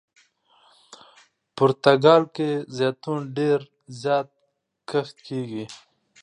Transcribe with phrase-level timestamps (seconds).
[1.55, 3.59] پرتګال کې زیتون ډېر
[4.01, 4.27] زیات
[4.89, 5.65] کښت کیږي.